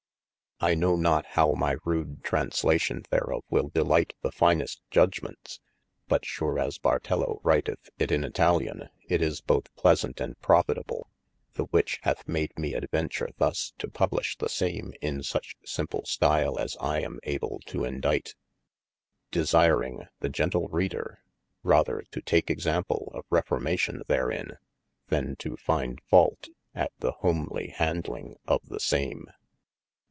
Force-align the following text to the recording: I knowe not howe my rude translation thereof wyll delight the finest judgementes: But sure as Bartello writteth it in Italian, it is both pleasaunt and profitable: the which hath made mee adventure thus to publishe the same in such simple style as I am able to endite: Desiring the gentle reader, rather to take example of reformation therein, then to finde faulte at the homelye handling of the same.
I 0.63 0.75
knowe 0.75 0.95
not 0.95 1.25
howe 1.25 1.53
my 1.53 1.77
rude 1.83 2.23
translation 2.23 3.01
thereof 3.09 3.41
wyll 3.49 3.69
delight 3.69 4.13
the 4.21 4.31
finest 4.31 4.79
judgementes: 4.91 5.59
But 6.07 6.23
sure 6.23 6.59
as 6.59 6.77
Bartello 6.77 7.39
writteth 7.43 7.89
it 7.97 8.11
in 8.11 8.23
Italian, 8.23 8.87
it 9.09 9.23
is 9.23 9.41
both 9.41 9.75
pleasaunt 9.75 10.21
and 10.21 10.39
profitable: 10.39 11.09
the 11.53 11.63
which 11.63 11.97
hath 12.03 12.27
made 12.27 12.59
mee 12.59 12.75
adventure 12.75 13.29
thus 13.39 13.73
to 13.79 13.87
publishe 13.89 14.37
the 14.37 14.49
same 14.49 14.93
in 15.01 15.23
such 15.23 15.55
simple 15.65 16.05
style 16.05 16.59
as 16.59 16.77
I 16.79 16.99
am 17.01 17.17
able 17.23 17.59
to 17.65 17.79
endite: 17.83 18.35
Desiring 19.31 20.03
the 20.19 20.29
gentle 20.29 20.67
reader, 20.67 21.23
rather 21.63 22.03
to 22.11 22.21
take 22.21 22.51
example 22.51 23.11
of 23.15 23.25
reformation 23.31 24.03
therein, 24.07 24.59
then 25.07 25.35
to 25.37 25.57
finde 25.57 26.01
faulte 26.03 26.49
at 26.75 26.91
the 26.99 27.13
homelye 27.23 27.71
handling 27.73 28.35
of 28.47 28.61
the 28.69 28.79
same. 28.79 29.25